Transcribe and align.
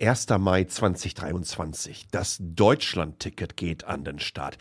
1. 0.00 0.28
Mai 0.38 0.62
2023. 0.64 2.06
Das 2.12 2.38
Deutschland-Ticket 2.40 3.56
geht 3.56 3.84
an 3.84 4.04
den 4.04 4.20
Start. 4.20 4.56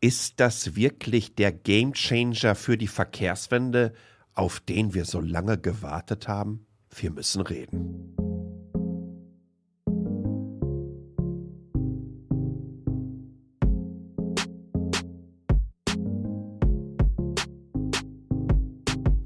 Ist 0.00 0.38
das 0.38 0.76
wirklich 0.76 1.34
der 1.34 1.50
Gamechanger 1.50 2.54
für 2.54 2.76
die 2.76 2.88
Verkehrswende, 2.88 3.94
auf 4.34 4.60
den 4.60 4.92
wir 4.92 5.06
so 5.06 5.20
lange 5.20 5.56
gewartet 5.56 6.28
haben? 6.28 6.66
Wir 6.94 7.10
müssen 7.10 7.40
reden. 7.40 8.14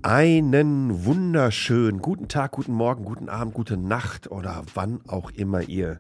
Einen 0.08 1.04
wunderschönen 1.04 2.00
guten 2.00 2.28
Tag, 2.28 2.52
guten 2.52 2.74
Morgen, 2.74 3.04
guten 3.04 3.28
Abend, 3.28 3.54
gute 3.54 3.76
Nacht 3.76 4.30
oder 4.30 4.62
wann 4.72 5.00
auch 5.08 5.32
immer 5.32 5.62
ihr 5.62 5.98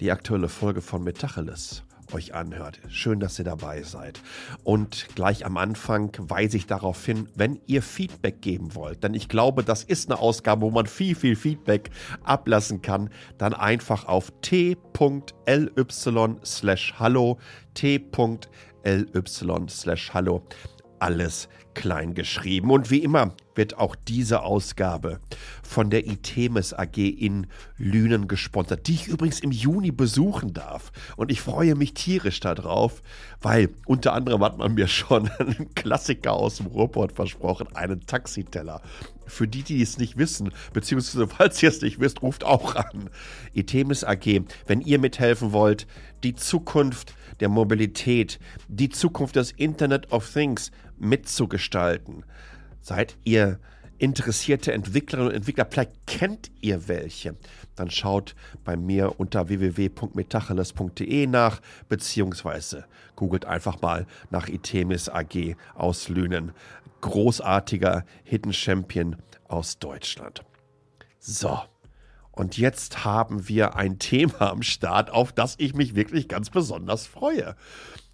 die 0.00 0.10
aktuelle 0.10 0.48
Folge 0.48 0.80
von 0.80 1.04
Metacheles 1.04 1.84
euch 2.12 2.34
anhört. 2.34 2.80
Schön, 2.88 3.20
dass 3.20 3.38
ihr 3.38 3.44
dabei 3.44 3.84
seid. 3.84 4.20
Und 4.64 5.06
gleich 5.14 5.46
am 5.46 5.56
Anfang 5.56 6.10
weise 6.18 6.56
ich 6.56 6.66
darauf 6.66 7.06
hin, 7.06 7.28
wenn 7.36 7.60
ihr 7.66 7.82
Feedback 7.82 8.42
geben 8.42 8.74
wollt, 8.74 9.04
denn 9.04 9.14
ich 9.14 9.28
glaube, 9.28 9.62
das 9.62 9.84
ist 9.84 10.10
eine 10.10 10.18
Ausgabe, 10.18 10.62
wo 10.62 10.72
man 10.72 10.86
viel, 10.86 11.14
viel 11.14 11.36
Feedback 11.36 11.90
ablassen 12.24 12.82
kann, 12.82 13.08
dann 13.38 13.54
einfach 13.54 14.06
auf 14.06 14.32
t.ly 14.42 14.76
slash 16.44 16.94
hallo, 16.98 17.38
t.ly 17.74 19.68
slash 19.68 20.12
hallo 20.12 20.42
alles 21.04 21.50
klein 21.74 22.14
geschrieben. 22.14 22.70
Und 22.70 22.90
wie 22.90 23.00
immer 23.00 23.34
wird 23.54 23.76
auch 23.76 23.94
diese 23.94 24.42
Ausgabe 24.42 25.20
von 25.62 25.90
der 25.90 26.06
Itemis 26.06 26.72
AG 26.72 26.96
in 26.96 27.46
Lünen 27.76 28.26
gesponsert, 28.26 28.86
die 28.86 28.94
ich 28.94 29.08
übrigens 29.08 29.40
im 29.40 29.50
Juni 29.50 29.90
besuchen 29.90 30.54
darf. 30.54 30.92
Und 31.16 31.30
ich 31.30 31.42
freue 31.42 31.74
mich 31.74 31.92
tierisch 31.92 32.40
darauf, 32.40 33.02
weil 33.42 33.68
unter 33.86 34.14
anderem 34.14 34.42
hat 34.42 34.56
man 34.56 34.74
mir 34.74 34.88
schon 34.88 35.28
einen 35.28 35.74
Klassiker 35.74 36.32
aus 36.32 36.56
dem 36.56 36.66
Ruhrport 36.66 37.12
versprochen, 37.12 37.68
einen 37.74 38.06
Taxiteller. 38.06 38.80
Für 39.26 39.48
die, 39.48 39.62
die 39.62 39.82
es 39.82 39.98
nicht 39.98 40.18
wissen, 40.18 40.50
beziehungsweise 40.72 41.26
falls 41.28 41.62
ihr 41.62 41.68
es 41.68 41.80
nicht 41.80 42.00
wisst, 42.00 42.22
ruft 42.22 42.44
auch 42.44 42.74
an. 42.76 43.10
Itemis 43.52 44.04
AG, 44.04 44.42
wenn 44.66 44.80
ihr 44.80 44.98
mithelfen 44.98 45.52
wollt, 45.52 45.86
die 46.22 46.34
Zukunft 46.34 47.14
der 47.40 47.48
Mobilität, 47.48 48.38
die 48.68 48.88
Zukunft 48.88 49.36
des 49.36 49.52
Internet 49.52 50.12
of 50.12 50.30
Things 50.30 50.70
mitzugestalten. 50.98 52.24
Seid 52.80 53.16
ihr 53.24 53.58
interessierte 53.98 54.72
Entwicklerinnen 54.72 55.30
und 55.30 55.36
Entwickler, 55.36 55.66
vielleicht 55.70 56.06
kennt 56.06 56.50
ihr 56.60 56.88
welche, 56.88 57.36
dann 57.76 57.90
schaut 57.90 58.34
bei 58.64 58.76
mir 58.76 59.18
unter 59.18 59.48
www.metacheles.de 59.48 61.26
nach, 61.26 61.60
beziehungsweise 61.88 62.86
googelt 63.16 63.44
einfach 63.44 63.80
mal 63.80 64.06
nach 64.30 64.48
Itemis 64.48 65.08
AG 65.08 65.56
aus 65.74 66.08
Lünen. 66.08 66.52
Großartiger 67.04 68.06
Hidden 68.22 68.54
Champion 68.54 69.16
aus 69.46 69.78
Deutschland. 69.78 70.42
So, 71.18 71.58
und 72.32 72.56
jetzt 72.56 73.04
haben 73.04 73.46
wir 73.46 73.76
ein 73.76 73.98
Thema 73.98 74.50
am 74.50 74.62
Start, 74.62 75.10
auf 75.10 75.30
das 75.30 75.54
ich 75.58 75.74
mich 75.74 75.94
wirklich 75.94 76.28
ganz 76.28 76.48
besonders 76.48 77.06
freue. 77.06 77.56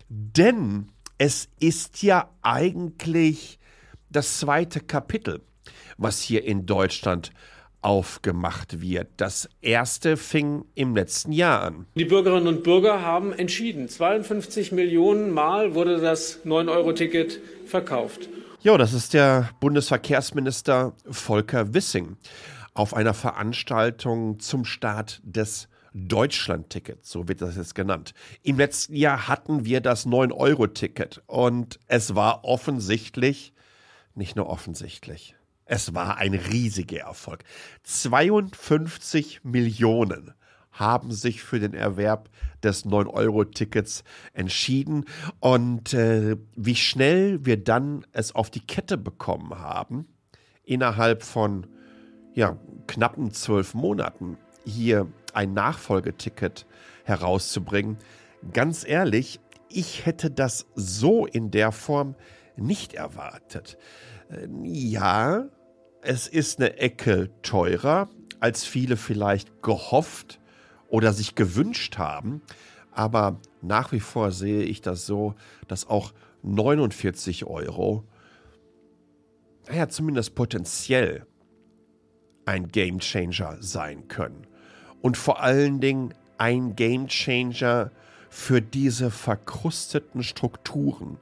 Denn 0.08 0.88
es 1.18 1.48
ist 1.60 2.02
ja 2.02 2.30
eigentlich 2.42 3.60
das 4.10 4.40
zweite 4.40 4.80
Kapitel, 4.80 5.40
was 5.96 6.20
hier 6.20 6.44
in 6.44 6.66
Deutschland 6.66 7.30
aufgemacht 7.82 8.80
wird. 8.80 9.06
Das 9.18 9.48
erste 9.60 10.16
fing 10.16 10.64
im 10.74 10.96
letzten 10.96 11.30
Jahr 11.30 11.62
an. 11.62 11.86
Die 11.94 12.06
Bürgerinnen 12.06 12.48
und 12.48 12.64
Bürger 12.64 13.02
haben 13.02 13.32
entschieden. 13.32 13.88
52 13.88 14.72
Millionen 14.72 15.30
Mal 15.30 15.76
wurde 15.76 16.00
das 16.00 16.44
9-Euro-Ticket 16.44 17.40
verkauft. 17.66 18.28
Ja, 18.62 18.76
das 18.76 18.92
ist 18.92 19.14
der 19.14 19.48
Bundesverkehrsminister 19.60 20.92
Volker 21.08 21.72
Wissing 21.72 22.18
auf 22.74 22.92
einer 22.92 23.14
Veranstaltung 23.14 24.38
zum 24.38 24.66
Start 24.66 25.22
des 25.24 25.66
Deutschland-Ticket, 25.94 27.02
so 27.02 27.26
wird 27.26 27.40
das 27.40 27.56
jetzt 27.56 27.74
genannt. 27.74 28.12
Im 28.42 28.58
letzten 28.58 28.96
Jahr 28.96 29.28
hatten 29.28 29.64
wir 29.64 29.80
das 29.80 30.06
9-Euro-Ticket 30.06 31.22
und 31.26 31.80
es 31.86 32.14
war 32.14 32.44
offensichtlich, 32.44 33.54
nicht 34.14 34.36
nur 34.36 34.50
offensichtlich, 34.50 35.36
es 35.64 35.94
war 35.94 36.18
ein 36.18 36.34
riesiger 36.34 37.00
Erfolg. 37.00 37.44
52 37.84 39.40
Millionen 39.42 40.34
haben 40.80 41.12
sich 41.12 41.42
für 41.42 41.60
den 41.60 41.74
Erwerb 41.74 42.30
des 42.62 42.84
9-Euro-Tickets 42.84 44.02
entschieden. 44.32 45.04
Und 45.38 45.94
äh, 45.94 46.36
wie 46.56 46.76
schnell 46.76 47.44
wir 47.44 47.62
dann 47.62 48.04
es 48.12 48.34
auf 48.34 48.50
die 48.50 48.66
Kette 48.66 48.96
bekommen 48.98 49.58
haben, 49.58 50.08
innerhalb 50.64 51.22
von 51.22 51.66
ja, 52.34 52.56
knappen 52.86 53.32
zwölf 53.32 53.74
Monaten 53.74 54.36
hier 54.64 55.06
ein 55.34 55.52
Nachfolgeticket 55.52 56.66
herauszubringen. 57.04 57.98
Ganz 58.52 58.86
ehrlich, 58.86 59.40
ich 59.68 60.06
hätte 60.06 60.30
das 60.30 60.66
so 60.74 61.26
in 61.26 61.50
der 61.50 61.72
Form 61.72 62.14
nicht 62.56 62.94
erwartet. 62.94 63.78
Äh, 64.30 64.48
ja, 64.64 65.48
es 66.02 66.28
ist 66.28 66.58
eine 66.60 66.78
Ecke 66.78 67.30
teurer, 67.42 68.08
als 68.38 68.64
viele 68.64 68.96
vielleicht 68.96 69.62
gehofft 69.62 70.40
oder 70.90 71.12
sich 71.12 71.34
gewünscht 71.34 71.96
haben. 71.98 72.42
Aber 72.92 73.40
nach 73.62 73.92
wie 73.92 74.00
vor 74.00 74.32
sehe 74.32 74.62
ich 74.62 74.82
das 74.82 75.06
so, 75.06 75.34
dass 75.68 75.88
auch 75.88 76.12
49 76.42 77.46
Euro, 77.46 78.04
naja, 79.68 79.88
zumindest 79.88 80.34
potenziell 80.34 81.26
ein 82.44 82.68
Gamechanger 82.68 83.58
sein 83.60 84.08
können. 84.08 84.46
Und 85.00 85.16
vor 85.16 85.40
allen 85.40 85.80
Dingen 85.80 86.14
ein 86.36 86.74
Gamechanger 86.74 87.90
für 88.28 88.60
diese 88.60 89.10
verkrusteten 89.10 90.22
Strukturen 90.22 91.18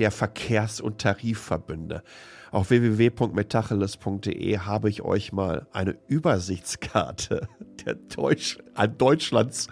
der 0.00 0.10
Verkehrs- 0.10 0.80
und 0.80 0.98
Tarifverbünde. 0.98 2.02
Auf 2.50 2.70
www.metacheles.de 2.70 4.58
habe 4.58 4.88
ich 4.88 5.02
euch 5.02 5.32
mal 5.32 5.66
eine 5.72 5.96
Übersichtskarte 6.08 7.46
der 7.86 7.94
Deutsch, 7.94 8.58
an 8.74 8.96
Deutschlands 8.96 9.68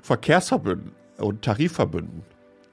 Verkehrsverbünden 0.00 0.92
und 1.18 1.42
Tarifverbünden 1.42 2.22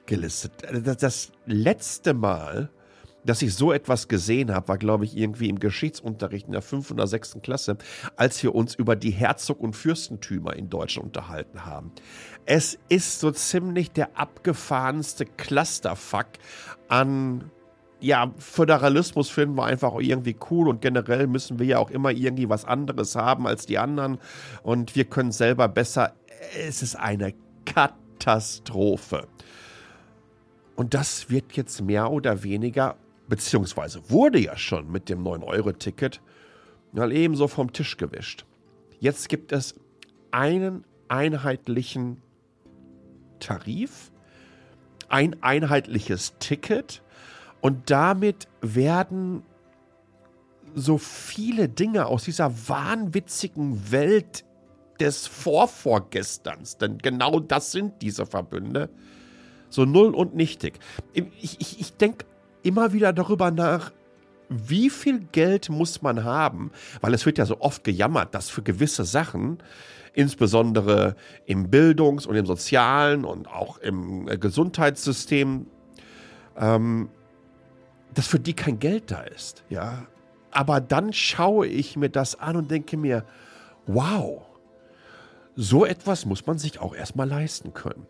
gelistet. 0.06 0.52
Das 1.00 1.32
letzte 1.44 2.14
Mal, 2.14 2.70
dass 3.24 3.42
ich 3.42 3.54
so 3.54 3.72
etwas 3.72 4.08
gesehen 4.08 4.52
habe, 4.54 4.68
war, 4.68 4.78
glaube 4.78 5.04
ich, 5.04 5.16
irgendwie 5.16 5.48
im 5.48 5.60
Geschichtsunterricht 5.60 6.46
in 6.46 6.52
der 6.52 6.62
5. 6.62 6.90
oder 6.90 7.06
6. 7.06 7.38
Klasse, 7.42 7.76
als 8.16 8.42
wir 8.42 8.54
uns 8.54 8.74
über 8.74 8.96
die 8.96 9.10
Herzog- 9.10 9.60
und 9.60 9.74
Fürstentümer 9.74 10.54
in 10.56 10.68
Deutschland 10.68 11.06
unterhalten 11.06 11.64
haben. 11.64 11.92
Es 12.46 12.78
ist 12.88 13.20
so 13.20 13.30
ziemlich 13.30 13.90
der 13.92 14.18
abgefahrenste 14.18 15.26
Clusterfuck 15.26 16.26
an 16.88 17.50
ja, 18.02 18.32
Föderalismus 18.36 19.30
finden 19.30 19.56
wir 19.56 19.64
einfach 19.64 19.94
irgendwie 20.00 20.36
cool 20.50 20.68
und 20.68 20.80
generell 20.82 21.28
müssen 21.28 21.60
wir 21.60 21.66
ja 21.66 21.78
auch 21.78 21.90
immer 21.90 22.10
irgendwie 22.10 22.48
was 22.48 22.64
anderes 22.64 23.14
haben 23.14 23.46
als 23.46 23.64
die 23.64 23.78
anderen 23.78 24.18
und 24.64 24.96
wir 24.96 25.04
können 25.04 25.30
selber 25.30 25.68
besser. 25.68 26.12
Es 26.66 26.82
ist 26.82 26.96
eine 26.96 27.32
Katastrophe. 27.64 29.28
Und 30.74 30.94
das 30.94 31.30
wird 31.30 31.52
jetzt 31.52 31.80
mehr 31.80 32.10
oder 32.10 32.42
weniger 32.42 32.96
beziehungsweise 33.32 34.10
wurde 34.10 34.38
ja 34.38 34.58
schon 34.58 34.92
mit 34.92 35.08
dem 35.08 35.24
9-Euro-Ticket 35.24 36.20
mal 36.92 37.10
ebenso 37.12 37.48
vom 37.48 37.72
Tisch 37.72 37.96
gewischt. 37.96 38.44
Jetzt 39.00 39.30
gibt 39.30 39.52
es 39.52 39.74
einen 40.32 40.84
einheitlichen 41.08 42.20
Tarif, 43.40 44.12
ein 45.08 45.42
einheitliches 45.42 46.34
Ticket 46.40 47.02
und 47.62 47.90
damit 47.90 48.48
werden 48.60 49.44
so 50.74 50.98
viele 50.98 51.70
Dinge 51.70 52.08
aus 52.08 52.24
dieser 52.24 52.52
wahnwitzigen 52.68 53.90
Welt 53.90 54.44
des 55.00 55.26
Vorvorgesterns, 55.26 56.76
denn 56.76 56.98
genau 56.98 57.40
das 57.40 57.72
sind 57.72 58.02
diese 58.02 58.26
Verbünde, 58.26 58.90
so 59.70 59.86
null 59.86 60.14
und 60.14 60.34
nichtig. 60.34 60.78
Ich, 61.14 61.58
ich, 61.58 61.80
ich 61.80 61.96
denke 61.96 62.26
immer 62.62 62.92
wieder 62.92 63.12
darüber 63.12 63.50
nach, 63.50 63.92
wie 64.48 64.90
viel 64.90 65.20
Geld 65.32 65.70
muss 65.70 66.02
man 66.02 66.24
haben, 66.24 66.72
weil 67.00 67.14
es 67.14 67.24
wird 67.24 67.38
ja 67.38 67.46
so 67.46 67.60
oft 67.60 67.84
gejammert, 67.84 68.34
dass 68.34 68.50
für 68.50 68.62
gewisse 68.62 69.04
Sachen, 69.04 69.58
insbesondere 70.14 71.16
im 71.46 71.70
Bildungs- 71.70 72.26
und 72.26 72.36
im 72.36 72.44
Sozialen 72.44 73.24
und 73.24 73.48
auch 73.48 73.78
im 73.78 74.28
äh, 74.28 74.36
Gesundheitssystem, 74.36 75.66
ähm, 76.56 77.08
dass 78.12 78.26
für 78.26 78.38
die 78.38 78.52
kein 78.54 78.78
Geld 78.78 79.10
da 79.10 79.22
ist, 79.22 79.64
ja. 79.70 80.06
Aber 80.50 80.82
dann 80.82 81.14
schaue 81.14 81.66
ich 81.66 81.96
mir 81.96 82.10
das 82.10 82.38
an 82.38 82.56
und 82.56 82.70
denke 82.70 82.98
mir, 82.98 83.24
wow, 83.86 84.42
So 85.54 85.84
etwas 85.84 86.24
muss 86.24 86.46
man 86.46 86.58
sich 86.58 86.78
auch 86.80 86.94
erstmal 86.94 87.28
leisten 87.28 87.74
können. 87.74 88.06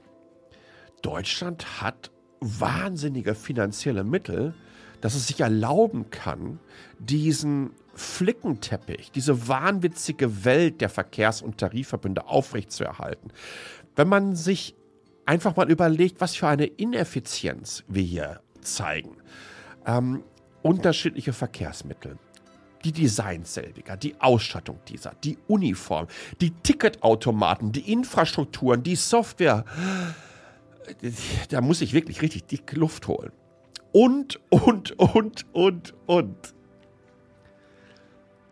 Deutschland 1.03 1.81
hat 1.81 2.11
wahnsinnige 2.43 3.35
finanzielle 3.35 4.05
Mittel, 4.05 4.55
dass 5.00 5.15
es 5.15 5.27
sich 5.27 5.41
erlauben 5.41 6.11
kann, 6.11 6.59
diesen 6.99 7.71
Flickenteppich, 7.94 9.11
diese 9.11 9.49
wahnwitzige 9.49 10.44
Welt 10.44 10.81
der 10.81 10.89
Verkehrs- 10.89 11.43
und 11.43 11.59
Tarifverbünde 11.59 12.27
aufrechtzuerhalten. 12.27 13.33
Wenn 13.97 14.09
man 14.09 14.37
sich 14.37 14.75
einfach 15.27 15.56
mal 15.56 15.71
überlegt, 15.71 16.21
was 16.21 16.37
für 16.37 16.49
eine 16.49 16.67
Ineffizienz 16.67 17.85
wir 17.89 18.03
hier 18.03 18.41
zeigen. 18.61 19.17
Ähm, 19.87 20.23
unterschiedliche 20.62 21.33
Verkehrsmittel, 21.33 22.19
die 22.85 22.93
Designs 22.93 23.55
selbiger, 23.55 23.97
die 23.97 24.21
Ausstattung 24.21 24.79
dieser, 24.89 25.12
die 25.23 25.39
Uniform, 25.49 26.06
die 26.41 26.50
Ticketautomaten, 26.50 27.73
die 27.73 27.93
Infrastrukturen, 27.93 28.83
die 28.83 28.97
Software. 28.97 29.65
Da 31.49 31.61
muss 31.61 31.81
ich 31.81 31.93
wirklich 31.93 32.23
richtig 32.23 32.44
dick 32.44 32.73
Luft 32.73 33.06
holen. 33.08 33.32
Und, 33.93 34.40
und, 34.50 34.99
und, 34.99 35.46
und, 35.52 35.94
und. 36.06 36.55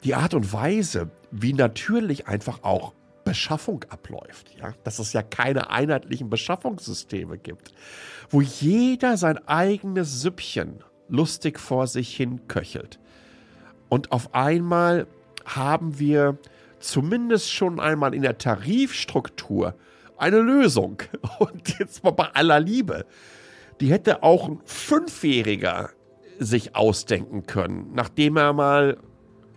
Die 0.05 0.15
Art 0.15 0.35
und 0.35 0.53
Weise, 0.53 1.11
wie 1.31 1.53
natürlich 1.53 2.27
einfach 2.27 2.63
auch 2.63 2.95
Beschaffung 3.25 3.85
abläuft, 3.89 4.55
ja, 4.59 4.75
dass 4.85 4.99
es 4.99 5.13
ja 5.13 5.23
keine 5.23 5.71
einheitlichen 5.71 6.31
Beschaffungssysteme 6.31 7.39
gibt, 7.39 7.73
wo 8.31 8.41
jeder 8.41 9.17
sein 9.17 9.39
eigenes 9.47 10.23
Süppchen 10.23 10.83
lustig 11.09 11.59
vor 11.59 11.87
sich 11.87 12.15
hin 12.17 12.49
köchelt. 12.49 12.99
Und 13.89 14.13
auf 14.13 14.35
einmal 14.35 15.07
haben 15.45 15.99
wir 15.99 16.39
zumindest 16.79 17.53
schon 17.53 17.81
einmal 17.81 18.15
in 18.15 18.23
der 18.23 18.39
Tarifstruktur 18.39 19.75
eine 20.21 20.41
Lösung. 20.41 21.03
Und 21.39 21.79
jetzt 21.79 22.05
mal 22.05 22.11
bei 22.11 22.29
aller 22.33 22.61
Liebe. 22.61 23.07
Die 23.81 23.91
hätte 23.91 24.23
auch 24.23 24.49
ein 24.49 24.61
Fünfjähriger 24.65 25.91
sich 26.39 26.75
ausdenken 26.75 27.47
können, 27.47 27.91
nachdem 27.95 28.37
er 28.37 28.53
mal 28.53 28.99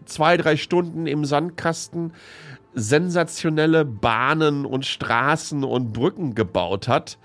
zwei, 0.06 0.38
drei 0.38 0.57
Stunden 0.57 1.07
im 1.07 1.25
Sandkasten 1.25 2.13
sensationelle 2.74 3.86
Bahnen 3.86 4.65
und 4.65 4.86
Straßen 4.86 5.63
und 5.63 5.94
Brücken 5.94 6.36
gebaut 6.36 6.88
hat 6.88 7.18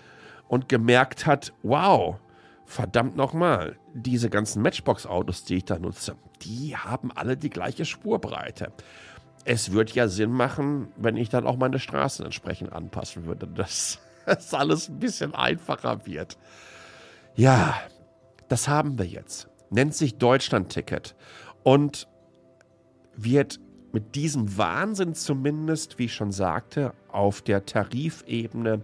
und 0.47 0.69
gemerkt 0.69 1.27
hat, 1.27 1.53
wow, 1.63 2.17
verdammt 2.67 3.17
nochmal, 3.17 3.77
diese 3.95 4.29
ganzen 4.31 4.63
Matchbox-Autos, 4.63 5.45
die 5.45 5.57
ich 5.57 5.65
da 5.65 5.79
nutze, 5.79 6.17
die 6.43 6.77
haben 6.77 7.11
alle 7.15 7.37
die 7.37 7.51
gleiche 7.51 7.85
Spurbreite. 7.85 8.73
Es 9.51 9.73
würde 9.73 9.95
ja 9.95 10.09
Sinn 10.09 10.31
machen, 10.31 10.89
wenn 10.99 11.17
ich 11.17 11.31
dann 11.31 11.47
auch 11.47 11.57
meine 11.57 11.79
Straßen 11.79 12.23
entsprechend 12.23 12.71
anpassen 12.71 13.25
würde, 13.25 13.47
dass 13.55 13.99
es 14.27 14.53
alles 14.53 14.91
ein 14.91 14.99
bisschen 14.99 15.35
einfacher 15.35 16.05
wird. 16.05 16.37
Ja, 17.35 17.81
das 18.49 18.69
haben 18.69 18.99
wir 18.99 19.07
jetzt. 19.07 19.49
Nennt 19.71 19.95
sich 19.95 20.19
Deutschland-Ticket 20.19 21.17
und 21.63 22.09
wird 23.17 23.59
mit 23.91 24.17
diesem 24.17 24.59
Wahnsinn 24.59 25.15
zumindest, 25.15 25.99
wie 25.99 26.05
ich 26.05 26.15
schon 26.15 26.31
sagte, 26.31 26.93
auf 27.11 27.41
der 27.41 27.65
Tarifebene 27.65 28.83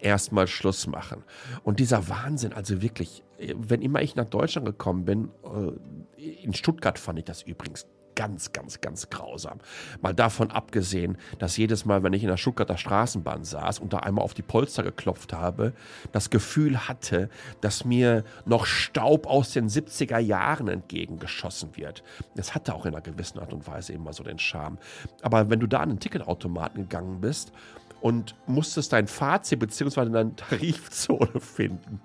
erstmal 0.00 0.48
Schluss 0.48 0.88
machen. 0.88 1.22
Und 1.62 1.78
dieser 1.78 2.08
Wahnsinn, 2.08 2.52
also 2.52 2.82
wirklich, 2.82 3.22
wenn 3.38 3.80
immer 3.80 4.02
ich 4.02 4.16
nach 4.16 4.24
Deutschland 4.24 4.66
gekommen 4.66 5.04
bin, 5.04 5.28
äh, 5.44 6.32
in 6.42 6.52
Stuttgart 6.52 6.98
fand 6.98 7.20
ich 7.20 7.26
das 7.26 7.42
übrigens 7.42 7.86
ganz, 8.14 8.52
ganz, 8.52 8.80
ganz 8.80 9.10
grausam. 9.10 9.58
Mal 10.00 10.14
davon 10.14 10.50
abgesehen, 10.50 11.18
dass 11.38 11.56
jedes 11.56 11.84
Mal, 11.84 12.02
wenn 12.02 12.12
ich 12.12 12.22
in 12.22 12.28
der 12.28 12.36
Stuttgarter 12.36 12.76
Straßenbahn 12.76 13.44
saß 13.44 13.78
und 13.78 13.92
da 13.92 13.98
einmal 13.98 14.24
auf 14.24 14.34
die 14.34 14.42
Polster 14.42 14.82
geklopft 14.82 15.32
habe, 15.32 15.72
das 16.12 16.30
Gefühl 16.30 16.88
hatte, 16.88 17.28
dass 17.60 17.84
mir 17.84 18.24
noch 18.44 18.66
Staub 18.66 19.26
aus 19.26 19.52
den 19.52 19.68
70er 19.68 20.18
Jahren 20.18 20.68
entgegengeschossen 20.68 21.76
wird. 21.76 22.02
Das 22.34 22.54
hatte 22.54 22.74
auch 22.74 22.86
in 22.86 22.94
einer 22.94 23.02
gewissen 23.02 23.38
Art 23.38 23.52
und 23.52 23.66
Weise 23.66 23.92
immer 23.92 24.12
so 24.12 24.22
den 24.22 24.38
Charme. 24.38 24.78
Aber 25.22 25.50
wenn 25.50 25.60
du 25.60 25.66
da 25.66 25.80
an 25.80 25.90
den 25.90 26.00
Ticketautomaten 26.00 26.82
gegangen 26.82 27.20
bist 27.20 27.52
und 28.00 28.34
musstest 28.46 28.92
dein 28.92 29.06
Fazit 29.06 29.58
bzw. 29.58 30.10
deine 30.10 30.36
Tarifzone 30.36 31.40
finden, 31.40 32.00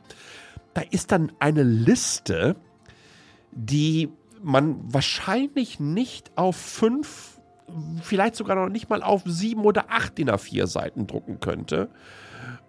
da 0.73 0.81
ist 0.81 1.11
dann 1.11 1.31
eine 1.39 1.63
Liste, 1.63 2.57
die 3.51 4.09
man 4.45 4.77
wahrscheinlich 4.93 5.79
nicht 5.79 6.31
auf 6.35 6.55
fünf, 6.55 7.39
vielleicht 8.03 8.35
sogar 8.35 8.55
noch 8.55 8.69
nicht 8.69 8.89
mal 8.89 9.01
auf 9.01 9.23
sieben 9.25 9.61
oder 9.61 9.85
acht 9.89 10.19
DIN 10.19 10.29
A4 10.29 10.67
Seiten 10.67 11.07
drucken 11.07 11.39
könnte. 11.39 11.89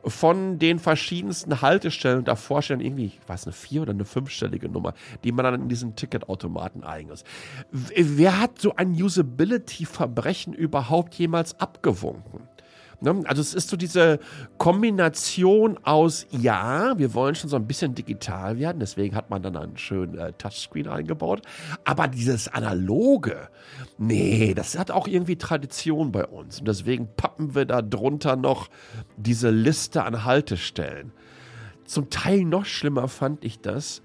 Von 0.02 0.58
den 0.58 0.78
verschiedensten 0.78 1.61
Haltestellen 1.61 2.20
und 2.20 2.28
davor 2.28 2.62
stehen 2.62 2.81
irgendwie, 2.81 3.06
ich 3.06 3.20
weiß, 3.26 3.44
eine 3.44 3.52
vier- 3.52 3.82
oder 3.82 3.90
eine 3.90 4.05
fünfstellige 4.05 4.69
Nummer, 4.69 4.94
die 5.23 5.32
man 5.32 5.44
dann 5.44 5.62
in 5.62 5.69
diesen 5.69 5.96
Ticketautomaten 5.96 6.84
eigenes. 6.84 7.25
Wer 7.70 8.40
hat 8.40 8.58
so 8.61 8.76
ein 8.76 8.93
Usability-Verbrechen 8.93 10.55
überhaupt 10.55 11.14
jemals 11.17 11.61
abgewunken? 11.61 12.49
Ne? 13.00 13.22
Also 13.26 13.43
es 13.43 13.54
ist 13.54 13.69
so 13.69 13.76
diese 13.76 14.19
Kombination 14.58 15.78
aus, 15.82 16.26
ja, 16.31 16.96
wir 16.98 17.14
wollen 17.14 17.34
schon 17.34 17.50
so 17.50 17.56
ein 17.56 17.66
bisschen 17.66 17.94
digital 17.94 18.58
werden, 18.58 18.81
deswegen 18.81 19.14
hat 19.14 19.28
man 19.31 19.43
dann 19.43 19.56
einen 19.56 19.76
schönen 19.76 20.16
äh, 20.19 20.32
Touchscreen 20.32 20.88
eingebaut, 20.88 21.43
aber 21.84 22.08
dieses 22.08 22.48
Analoge, 22.48 23.48
nee, 23.98 24.54
das 24.54 24.78
hat 24.78 24.90
auch 24.90 25.08
irgendwie 25.08 25.37
Tradition 25.37 26.10
bei 26.12 26.25
uns 26.25 26.60
und 26.60 26.69
deswegen 26.69 27.08
pappen 27.16 27.54
wir 27.54 27.66
da 27.66 27.82
drunter 27.82 28.37
noch 28.37 28.69
diese 29.16 29.50
Liste 29.50 30.04
an 30.04 30.25
Haltestellen. 30.25 31.12
Zum 31.84 32.10
Teil 32.10 32.44
noch 32.44 32.64
schlimmer 32.64 33.08
fand 33.08 33.44
ich 33.44 33.60
das, 33.60 34.02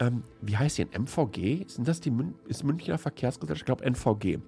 ähm, 0.00 0.22
wie 0.40 0.56
heißt 0.56 0.78
die, 0.78 0.86
MVG? 0.86 1.68
Sind 1.68 1.88
das 1.88 2.00
die 2.00 2.10
Mün 2.10 2.34
ist 2.46 2.64
Münchner 2.64 2.98
Verkehrsgesellschaft? 2.98 3.62
Ich 3.62 3.66
glaube 3.66 3.84
NVG. 3.84 4.38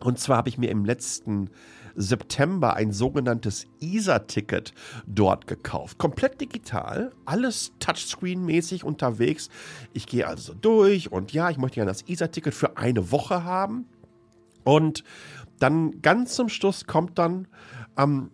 Und 0.00 0.18
zwar 0.18 0.38
habe 0.38 0.48
ich 0.48 0.58
mir 0.58 0.70
im 0.70 0.84
letzten 0.84 1.50
September 1.96 2.74
ein 2.74 2.92
sogenanntes 2.92 3.66
ISA-Ticket 3.80 4.72
dort 5.06 5.46
gekauft. 5.46 5.98
Komplett 5.98 6.40
digital, 6.40 7.12
alles 7.24 7.72
Touchscreen-mäßig 7.80 8.84
unterwegs. 8.84 9.48
Ich 9.94 10.06
gehe 10.06 10.26
also 10.26 10.54
durch 10.54 11.10
und 11.10 11.32
ja, 11.32 11.50
ich 11.50 11.56
möchte 11.56 11.80
ja 11.80 11.86
das 11.86 12.02
ISA-Ticket 12.06 12.54
für 12.54 12.76
eine 12.76 13.10
Woche 13.10 13.44
haben. 13.44 13.86
Und 14.62 15.04
dann 15.58 16.02
ganz 16.02 16.34
zum 16.34 16.48
Schluss 16.48 16.86
kommt 16.86 17.18
dann, 17.18 17.48
ähm, 17.96 18.30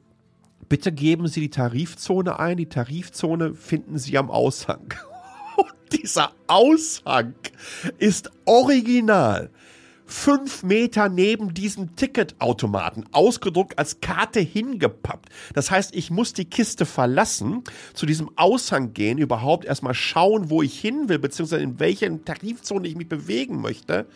bitte 0.69 0.91
geben 0.91 1.29
Sie 1.29 1.41
die 1.41 1.51
Tarifzone 1.51 2.39
ein. 2.39 2.57
Die 2.57 2.69
Tarifzone 2.69 3.55
finden 3.55 3.99
Sie 3.99 4.19
am 4.19 4.31
Aushang. 4.31 4.93
Und 5.57 5.73
dieser 5.93 6.33
Aushang 6.49 7.35
ist 7.99 8.31
original 8.47 9.51
fünf 10.13 10.63
Meter 10.63 11.09
neben 11.09 11.55
diesem 11.55 11.97
Ticketautomaten 11.97 13.07
ausgedruckt 13.13 13.79
als 13.79 14.01
Karte 14.01 14.41
hingepappt. 14.41 15.31
Das 15.55 15.71
heißt, 15.71 15.95
ich 15.97 16.11
muss 16.11 16.33
die 16.33 16.45
Kiste 16.45 16.87
verlassen, 16.87 17.65
zu 17.95 18.07
diesem 18.07 18.31
Aushang 18.37 18.93
gehen, 18.93 19.19
überhaupt 19.19 19.65
erstmal 19.65 19.95
schauen, 19.95 20.51
wo 20.51 20.63
ich 20.63 20.79
hin 20.79 21.09
will, 21.09 21.19
beziehungsweise 21.19 21.63
in 21.63 21.81
welcher 21.81 22.25
Tarifzone 22.25 22.87
ich 22.87 22.95
mich 22.95 23.09
bewegen 23.09 23.61
möchte 23.61 24.07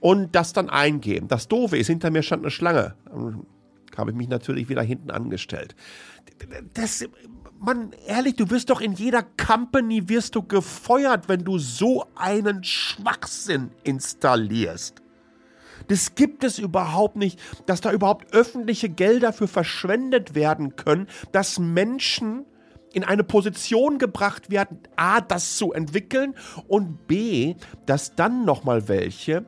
und 0.00 0.34
das 0.34 0.52
dann 0.52 0.70
eingeben. 0.70 1.28
Das 1.28 1.48
Doofe 1.48 1.76
ist, 1.76 1.88
hinter 1.88 2.10
mir 2.10 2.22
stand 2.22 2.42
eine 2.42 2.50
Schlange. 2.50 2.94
Habe 3.96 4.10
ich 4.10 4.16
mich 4.16 4.28
natürlich 4.28 4.68
wieder 4.68 4.82
hinten 4.82 5.10
angestellt. 5.10 5.76
Das, 6.74 7.04
Mann, 7.58 7.92
ehrlich, 8.06 8.36
du 8.36 8.50
wirst 8.50 8.70
doch 8.70 8.80
in 8.80 8.92
jeder 8.94 9.22
Company 9.22 10.08
wirst 10.08 10.34
du 10.34 10.42
gefeuert, 10.42 11.28
wenn 11.28 11.44
du 11.44 11.58
so 11.58 12.06
einen 12.14 12.64
Schwachsinn 12.64 13.70
installierst. 13.84 15.02
Das 15.88 16.14
gibt 16.14 16.44
es 16.44 16.58
überhaupt 16.58 17.16
nicht, 17.16 17.38
dass 17.66 17.80
da 17.80 17.92
überhaupt 17.92 18.32
öffentliche 18.34 18.88
Gelder 18.88 19.32
für 19.32 19.48
verschwendet 19.48 20.34
werden 20.34 20.76
können, 20.76 21.06
dass 21.32 21.58
Menschen 21.58 22.44
in 22.92 23.04
eine 23.04 23.24
Position 23.24 23.98
gebracht 23.98 24.50
werden, 24.50 24.78
a, 24.96 25.20
das 25.20 25.56
zu 25.56 25.72
entwickeln 25.72 26.34
und 26.66 27.06
b, 27.06 27.54
dass 27.84 28.14
dann 28.14 28.44
nochmal 28.44 28.88
welche, 28.88 29.44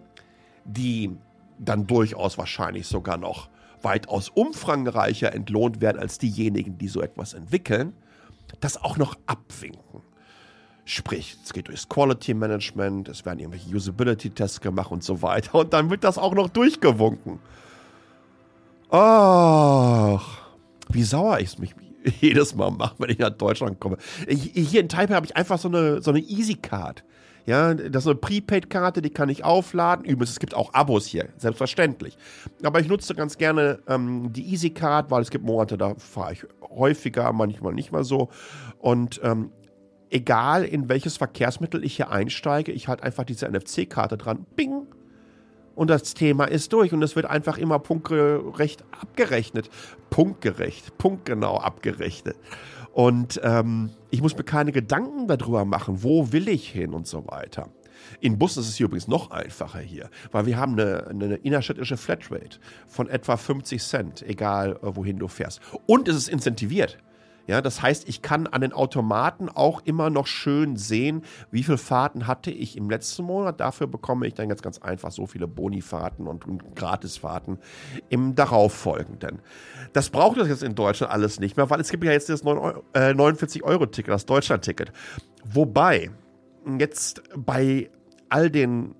die 0.65 1.17
dann 1.59 1.87
durchaus 1.87 2.37
wahrscheinlich 2.39 2.87
sogar 2.87 3.17
noch 3.17 3.49
weitaus 3.83 4.29
umfangreicher 4.29 5.35
entlohnt 5.35 5.81
werden 5.81 5.99
als 5.99 6.19
diejenigen, 6.19 6.79
die 6.79 6.89
so 6.89 7.01
etwas 7.01 7.33
entwickeln, 7.33 7.95
das 8.61 8.83
auch 8.83 8.97
noch 8.97 9.17
abwinken. 9.27 10.03
Sprich, 10.91 11.37
es 11.45 11.53
geht 11.53 11.69
durchs 11.69 11.87
Quality 11.87 12.33
Management, 12.33 13.11
es 13.11 13.27
werden 13.27 13.41
irgendwelche 13.41 13.77
Usability-Tests 13.77 14.63
gemacht 14.63 14.91
und 14.91 15.05
so 15.05 15.21
weiter. 15.21 15.57
Und 15.57 15.75
dann 15.75 15.91
wird 15.91 16.03
das 16.03 16.17
auch 16.17 16.33
noch 16.33 16.49
durchgewunken. 16.49 17.41
Ach, 18.91 20.47
wie 20.89 21.03
sauer 21.03 21.41
ich 21.41 21.49
es 21.49 21.59
mich 21.59 21.75
jedes 22.21 22.55
Mal 22.55 22.71
mache, 22.71 22.95
wenn 23.01 23.11
ich 23.11 23.19
nach 23.19 23.29
Deutschland 23.29 23.81
komme. 23.81 23.99
Hier 24.27 24.81
in 24.81 24.89
Taipei 24.89 25.13
habe 25.13 25.27
ich 25.27 25.37
einfach 25.37 25.59
so 25.59 25.69
eine, 25.69 26.01
so 26.01 26.11
eine 26.11 26.21
Easy 26.21 26.55
Card. 26.55 27.05
Ja, 27.45 27.75
das 27.75 28.05
ist 28.05 28.09
eine 28.09 28.17
Prepaid-Karte, 28.17 29.03
die 29.03 29.11
kann 29.11 29.29
ich 29.29 29.45
aufladen. 29.45 30.07
Übrigens, 30.07 30.31
es 30.31 30.39
gibt 30.39 30.55
auch 30.55 30.73
Abos 30.73 31.05
hier, 31.05 31.29
selbstverständlich. 31.37 32.17
Aber 32.63 32.81
ich 32.81 32.89
nutze 32.89 33.15
ganz 33.15 33.37
gerne 33.37 33.81
ähm, 33.87 34.33
die 34.33 34.55
EasyCard, 34.55 35.11
weil 35.11 35.21
es 35.21 35.29
gibt 35.29 35.45
Monate, 35.45 35.77
da 35.77 35.95
fahre 35.97 36.33
ich 36.33 36.47
häufiger, 36.63 37.31
manchmal 37.35 37.75
nicht 37.75 37.93
mal 37.93 38.05
so. 38.05 38.31
Und 38.79 39.21
ähm, 39.23 39.51
egal 40.11 40.65
in 40.65 40.89
welches 40.89 41.17
Verkehrsmittel 41.17 41.85
ich 41.85 41.97
hier 41.97 42.11
einsteige, 42.11 42.73
ich 42.73 42.89
halte 42.89 43.03
einfach 43.03 43.25
diese 43.25 43.49
NFC-Karte 43.49 44.17
dran. 44.17 44.47
Bing! 44.57 44.87
Und 45.75 45.91
das 45.91 46.15
Thema 46.15 46.47
ist 46.47 46.73
durch 46.73 46.93
und 46.93 47.03
es 47.05 47.15
wird 47.15 47.27
einfach 47.27 47.57
immer 47.57 47.79
punktgerecht 47.79 48.83
abgerechnet. 48.91 49.71
Punktgerecht, 50.11 50.99
punktgenau 50.99 51.59
abgerechnet. 51.59 52.37
Und 52.93 53.41
ähm, 53.45 53.91
ich 54.11 54.21
muss 54.21 54.37
mir 54.37 54.43
keine 54.43 54.73
Gedanken 54.73 55.29
darüber 55.29 55.65
machen, 55.65 56.03
wo 56.03 56.33
will 56.33 56.49
ich 56.49 56.69
hin 56.69 56.95
und 56.95 57.07
so 57.07 57.25
weiter. 57.29 57.69
In 58.21 58.39
Bussen 58.39 58.61
ist 58.61 58.69
es 58.69 58.77
hier 58.77 58.87
übrigens 58.87 59.07
noch 59.07 59.31
einfacher 59.31 59.79
hier, 59.79 60.11
weil 60.33 60.47
wir 60.47 60.57
haben 60.57 60.73
eine, 60.73 61.07
eine 61.07 61.35
innerstädtische 61.37 61.97
Flatrate 61.97 62.59
von 62.89 63.09
etwa 63.09 63.37
50 63.37 63.81
Cent, 63.81 64.23
egal 64.23 64.81
äh, 64.83 64.97
wohin 64.97 65.19
du 65.19 65.29
fährst. 65.29 65.61
Und 65.87 66.09
es 66.09 66.17
ist 66.17 66.29
incentiviert. 66.29 66.99
Ja, 67.49 67.63
das 67.63 67.81
heißt, 67.81 68.07
ich 68.11 68.21
kann 68.21 68.47
an 68.47 68.61
den 68.61 68.75
Automaten 68.75 69.49
auch 69.49 69.81
immer 69.87 70.11
noch 70.11 70.27
schön 70.27 70.77
sehen, 70.77 71.23
wie 71.51 71.63
viele 71.63 71.79
Fahrten 71.79 72.27
hatte 72.27 72.51
ich 72.51 72.77
im 72.77 72.91
letzten 72.91 73.23
Monat. 73.23 73.59
Dafür 73.59 73.87
bekomme 73.87 74.27
ich 74.27 74.35
dann 74.35 74.51
jetzt 74.51 74.63
ganz 74.63 74.77
einfach 74.79 75.11
so 75.11 75.27
viele 75.27 75.49
Bonifahrten 75.49 76.27
und, 76.27 76.45
Gratisfahrten 76.77 77.59
im 78.11 78.35
darauffolgenden. 78.35 79.41
Das 79.95 80.11
braucht 80.11 80.37
es 80.37 80.49
jetzt 80.49 80.63
in 80.63 80.75
Deutschland 80.75 81.11
alles 81.11 81.41
nicht 81.41 81.57
mehr, 81.57 81.71
weil 81.71 81.81
es 81.81 81.91
gibt 81.91 82.05
ja 82.05 82.13
jetzt 82.13 82.29
das 82.29 82.45
49-Euro-Ticket, 82.45 84.09
äh, 84.09 84.13
das 84.13 84.27
Deutschland-Ticket. 84.27 84.93
Wobei 85.51 86.11
jetzt 86.79 87.23
bei 87.35 87.89
all 88.29 88.51
den 88.51 88.95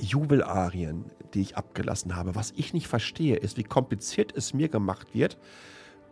Jubelarien, 0.00 1.04
die 1.34 1.42
ich 1.42 1.56
abgelassen 1.56 2.16
habe, 2.16 2.34
was 2.34 2.52
ich 2.56 2.74
nicht 2.74 2.88
verstehe, 2.88 3.36
ist, 3.36 3.56
wie 3.56 3.64
kompliziert 3.64 4.32
es 4.36 4.54
mir 4.54 4.68
gemacht 4.68 5.14
wird, 5.14 5.38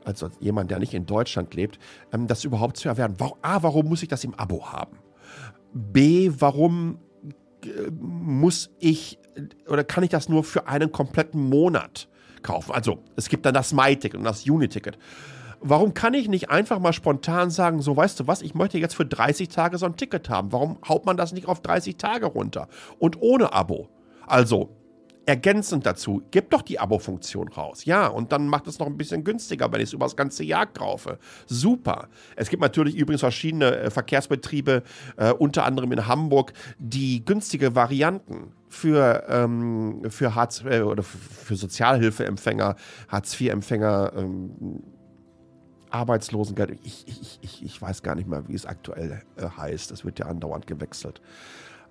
also 0.06 0.30
jemand, 0.40 0.70
der 0.70 0.78
nicht 0.78 0.94
in 0.94 1.04
Deutschland 1.04 1.54
lebt, 1.54 1.78
ähm, 2.12 2.26
das 2.28 2.44
überhaupt 2.44 2.76
zu 2.76 2.88
erwerben. 2.88 3.16
A, 3.42 3.62
warum 3.62 3.86
muss 3.86 4.02
ich 4.02 4.08
das 4.08 4.24
im 4.24 4.34
Abo 4.34 4.72
haben? 4.72 4.98
B, 5.74 6.30
warum 6.38 6.98
äh, 7.64 7.90
muss 8.00 8.70
ich 8.78 9.18
oder 9.68 9.84
kann 9.84 10.04
ich 10.04 10.10
das 10.10 10.28
nur 10.28 10.44
für 10.44 10.68
einen 10.68 10.92
kompletten 10.92 11.48
Monat 11.48 12.08
kaufen? 12.42 12.72
Also 12.72 13.02
es 13.16 13.28
gibt 13.28 13.44
dann 13.44 13.54
das 13.54 13.72
Mai-Ticket 13.72 14.18
und 14.18 14.24
das 14.24 14.44
Juni-Ticket. 14.44 14.96
Warum 15.60 15.94
kann 15.94 16.14
ich 16.14 16.28
nicht 16.28 16.50
einfach 16.50 16.78
mal 16.78 16.92
spontan 16.92 17.50
sagen, 17.50 17.82
so 17.82 17.96
weißt 17.96 18.20
du 18.20 18.26
was, 18.26 18.42
ich 18.42 18.54
möchte 18.54 18.78
jetzt 18.78 18.94
für 18.94 19.06
30 19.06 19.48
Tage 19.48 19.78
so 19.78 19.86
ein 19.86 19.96
Ticket 19.96 20.28
haben. 20.28 20.52
Warum 20.52 20.78
haut 20.86 21.06
man 21.06 21.16
das 21.16 21.32
nicht 21.32 21.48
auf 21.48 21.60
30 21.60 21.96
Tage 21.96 22.26
runter? 22.26 22.68
Und 22.98 23.20
ohne 23.20 23.52
Abo. 23.52 23.88
Also, 24.26 24.75
ergänzend 25.26 25.84
dazu, 25.84 26.22
gib 26.30 26.50
doch 26.50 26.62
die 26.62 26.78
Abo-Funktion 26.78 27.48
raus. 27.48 27.84
Ja, 27.84 28.06
und 28.06 28.32
dann 28.32 28.46
macht 28.46 28.68
es 28.68 28.78
noch 28.78 28.86
ein 28.86 28.96
bisschen 28.96 29.24
günstiger, 29.24 29.70
wenn 29.72 29.80
ich 29.80 29.88
es 29.88 29.92
über 29.92 30.06
das 30.06 30.16
ganze 30.16 30.44
Jahr 30.44 30.66
kaufe. 30.66 31.18
Super. 31.46 32.08
Es 32.36 32.48
gibt 32.48 32.62
natürlich 32.62 32.94
übrigens 32.96 33.20
verschiedene 33.20 33.76
äh, 33.76 33.90
Verkehrsbetriebe, 33.90 34.84
äh, 35.16 35.32
unter 35.32 35.64
anderem 35.64 35.92
in 35.92 36.06
Hamburg, 36.06 36.52
die 36.78 37.24
günstige 37.24 37.74
Varianten 37.74 38.52
für, 38.68 39.24
ähm, 39.28 40.02
für 40.08 40.34
Hartz 40.34 40.64
äh, 40.64 40.82
oder 40.82 41.02
für 41.02 41.56
Sozialhilfeempfänger, 41.56 42.76
Hartz-IV-Empfänger, 43.08 44.12
ähm, 44.16 44.82
Arbeitslosengeld. 45.90 46.78
Ich, 46.84 47.06
ich, 47.08 47.38
ich, 47.42 47.64
ich 47.64 47.82
weiß 47.82 48.02
gar 48.02 48.14
nicht 48.14 48.28
mehr, 48.28 48.46
wie 48.48 48.54
es 48.54 48.66
aktuell 48.66 49.22
äh, 49.36 49.48
heißt. 49.56 49.90
Es 49.90 50.04
wird 50.04 50.18
ja 50.18 50.26
andauernd 50.26 50.66
gewechselt. 50.66 51.20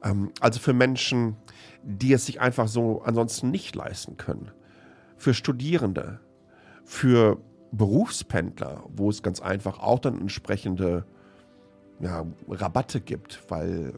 Ähm, 0.06 0.32
also 0.40 0.60
für 0.60 0.74
Menschen, 0.74 1.36
die 1.84 2.14
es 2.14 2.26
sich 2.26 2.40
einfach 2.40 2.70
so 2.70 3.02
ansonsten 3.02 3.52
nicht 3.52 3.76
leisten 3.76 4.16
können. 4.16 4.52
Für 5.18 5.34
Studierende, 5.34 6.20
für 6.86 7.42
Berufspendler, 7.72 8.84
wo 8.96 9.10
es 9.10 9.22
ganz 9.22 9.42
einfach 9.42 9.80
auch 9.80 10.00
dann 10.00 10.22
entsprechende 10.22 11.06
ja, 12.00 12.26
Rabatte 12.48 13.02
gibt, 13.02 13.44
weil 13.50 13.94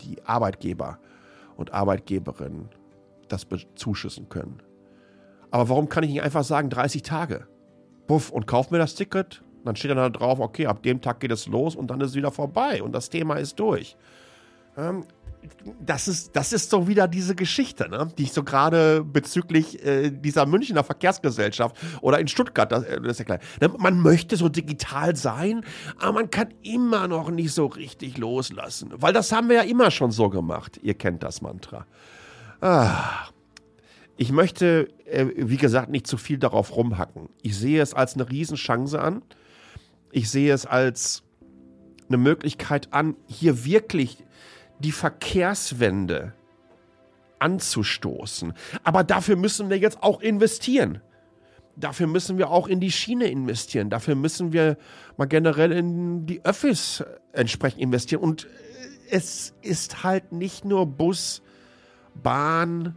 die 0.00 0.22
Arbeitgeber 0.24 0.98
und 1.56 1.72
Arbeitgeberinnen 1.72 2.68
das 3.28 3.46
zuschüssen 3.74 4.28
können. 4.28 4.62
Aber 5.50 5.68
warum 5.68 5.88
kann 5.88 6.04
ich 6.04 6.10
nicht 6.10 6.22
einfach 6.22 6.44
sagen 6.44 6.70
30 6.70 7.02
Tage? 7.02 7.46
Puff, 8.06 8.30
und 8.30 8.46
kauf 8.46 8.70
mir 8.70 8.78
das 8.78 8.94
Ticket. 8.94 9.42
Dann 9.64 9.76
steht 9.76 9.90
dann 9.90 9.98
da 9.98 10.08
drauf, 10.08 10.40
okay, 10.40 10.66
ab 10.66 10.82
dem 10.82 11.00
Tag 11.00 11.20
geht 11.20 11.32
es 11.32 11.46
los 11.46 11.74
und 11.74 11.90
dann 11.90 12.00
ist 12.00 12.10
es 12.10 12.16
wieder 12.16 12.30
vorbei 12.30 12.82
und 12.82 12.92
das 12.92 13.10
Thema 13.10 13.36
ist 13.36 13.58
durch. 13.58 13.96
Ähm, 14.78 15.04
das 15.80 16.08
ist, 16.08 16.34
das 16.36 16.52
ist 16.52 16.70
so 16.70 16.88
wieder 16.88 17.08
diese 17.08 17.34
Geschichte, 17.34 17.88
ne? 17.88 18.08
die 18.16 18.24
ich 18.24 18.32
so 18.32 18.42
gerade 18.42 19.04
bezüglich 19.04 19.84
äh, 19.84 20.10
dieser 20.10 20.46
Münchner 20.46 20.84
Verkehrsgesellschaft 20.84 21.76
oder 22.00 22.18
in 22.18 22.28
Stuttgart, 22.28 22.70
das, 22.70 22.84
äh, 22.84 23.00
das 23.00 23.12
ist 23.12 23.18
ja 23.20 23.24
klar. 23.24 23.38
Ne? 23.60 23.68
Man 23.78 24.00
möchte 24.00 24.36
so 24.36 24.48
digital 24.48 25.16
sein, 25.16 25.64
aber 25.98 26.12
man 26.12 26.30
kann 26.30 26.48
immer 26.62 27.08
noch 27.08 27.30
nicht 27.30 27.52
so 27.52 27.66
richtig 27.66 28.18
loslassen. 28.18 28.92
Weil 28.96 29.12
das 29.12 29.32
haben 29.32 29.48
wir 29.48 29.56
ja 29.56 29.62
immer 29.62 29.90
schon 29.90 30.10
so 30.10 30.28
gemacht. 30.28 30.78
Ihr 30.82 30.94
kennt 30.94 31.22
das 31.22 31.42
Mantra. 31.42 31.86
Ah. 32.60 33.28
Ich 34.20 34.32
möchte, 34.32 34.88
äh, 35.06 35.26
wie 35.36 35.56
gesagt, 35.56 35.90
nicht 35.90 36.08
zu 36.08 36.16
viel 36.16 36.38
darauf 36.38 36.74
rumhacken. 36.74 37.28
Ich 37.42 37.56
sehe 37.56 37.80
es 37.80 37.94
als 37.94 38.14
eine 38.14 38.28
Riesenchance 38.28 39.00
an. 39.00 39.22
Ich 40.10 40.28
sehe 40.28 40.52
es 40.52 40.66
als 40.66 41.22
eine 42.08 42.18
Möglichkeit 42.18 42.92
an, 42.92 43.16
hier 43.26 43.64
wirklich 43.64 44.18
die 44.80 44.92
Verkehrswende 44.92 46.32
anzustoßen. 47.38 48.52
Aber 48.84 49.04
dafür 49.04 49.36
müssen 49.36 49.70
wir 49.70 49.78
jetzt 49.78 50.02
auch 50.02 50.20
investieren. 50.20 51.00
Dafür 51.76 52.08
müssen 52.08 52.38
wir 52.38 52.50
auch 52.50 52.66
in 52.66 52.80
die 52.80 52.90
Schiene 52.90 53.28
investieren. 53.28 53.90
Dafür 53.90 54.16
müssen 54.16 54.52
wir 54.52 54.76
mal 55.16 55.26
generell 55.26 55.70
in 55.70 56.26
die 56.26 56.44
Öffis 56.44 57.04
entsprechend 57.32 57.80
investieren. 57.80 58.22
Und 58.22 58.48
es 59.10 59.54
ist 59.62 60.02
halt 60.02 60.32
nicht 60.32 60.64
nur 60.64 60.86
Bus, 60.86 61.40
Bahn, 62.14 62.96